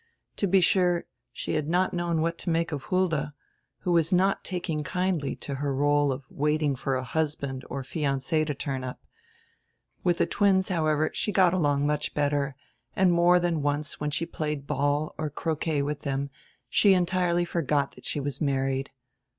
To 0.37 0.47
be 0.47 0.61
sure, 0.61 1.05
she 1.31 1.53
had 1.53 1.69
not 1.69 1.93
known 1.93 2.21
what 2.21 2.39
to 2.39 2.49
make 2.49 2.71
of 2.71 2.85
Hulda, 2.85 3.35
who 3.81 3.91
was 3.91 4.11
not 4.11 4.43
taking 4.43 4.83
kindly 4.83 5.35
to 5.35 5.53
her 5.61 5.75
role 5.75 6.11
of 6.11 6.23
waiting 6.27 6.75
for 6.75 6.95
a 6.95 7.03
husband 7.03 7.63
or 7.69 7.83
fiance 7.83 8.43
to 8.45 8.55
turn 8.55 8.83
up. 8.83 9.05
Widi 10.03 10.17
die 10.17 10.25
twins, 10.25 10.69
however, 10.69 11.11
she 11.13 11.31
got 11.31 11.53
along 11.53 11.85
much 11.85 12.15
better, 12.15 12.55
and 12.95 13.11
more 13.11 13.39
dian 13.39 13.61
once 13.61 13.99
when 13.99 14.09
she 14.09 14.25
played 14.25 14.65
ball 14.65 15.13
or 15.19 15.29
croquet 15.29 15.83
widi 15.83 16.01
diem 16.01 16.29
she 16.67 16.95
entirely 16.95 17.45
forgot 17.45 17.91
diat 17.91 18.03
she 18.05 18.19
was 18.19 18.41
married. 18.41 18.89